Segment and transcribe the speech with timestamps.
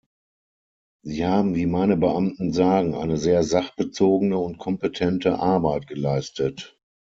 [1.03, 6.75] Sie haben wie meine Beamten sagen eine sehr sachbezogene und kompetente Arbeit geleistet.